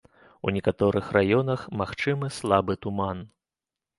У 0.47 0.51
некаторых 0.53 1.09
раёнах 1.17 1.67
магчымы 1.81 2.31
слабы 2.39 2.79
туман. 2.87 3.21